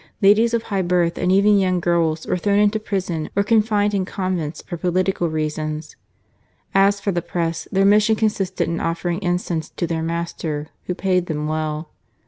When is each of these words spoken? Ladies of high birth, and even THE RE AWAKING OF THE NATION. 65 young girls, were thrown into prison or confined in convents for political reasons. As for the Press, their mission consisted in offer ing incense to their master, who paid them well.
Ladies 0.19 0.55
of 0.55 0.63
high 0.63 0.81
birth, 0.81 1.19
and 1.19 1.31
even 1.31 1.57
THE 1.57 1.57
RE 1.59 1.63
AWAKING 1.69 1.77
OF 1.77 1.83
THE 1.83 1.89
NATION. 1.91 2.15
65 2.15 2.27
young 2.27 2.27
girls, 2.27 2.27
were 2.27 2.43
thrown 2.43 2.59
into 2.63 2.79
prison 2.79 3.29
or 3.35 3.43
confined 3.43 3.93
in 3.93 4.05
convents 4.05 4.61
for 4.63 4.77
political 4.77 5.29
reasons. 5.29 5.95
As 6.73 6.99
for 6.99 7.11
the 7.11 7.21
Press, 7.21 7.67
their 7.71 7.85
mission 7.85 8.15
consisted 8.15 8.67
in 8.67 8.79
offer 8.79 9.09
ing 9.09 9.19
incense 9.21 9.69
to 9.69 9.85
their 9.85 10.01
master, 10.01 10.69
who 10.87 10.95
paid 10.95 11.27
them 11.27 11.45
well. 11.45 11.89